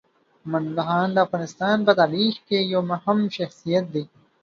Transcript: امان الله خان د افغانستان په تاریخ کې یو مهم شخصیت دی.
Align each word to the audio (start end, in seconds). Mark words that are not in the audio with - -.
امان 0.45 0.63
الله 0.67 0.85
خان 0.89 1.09
د 1.11 1.17
افغانستان 1.25 1.77
په 1.87 1.91
تاریخ 2.01 2.33
کې 2.47 2.59
یو 2.73 2.81
مهم 2.91 3.19
شخصیت 3.37 3.85
دی. 3.93 4.03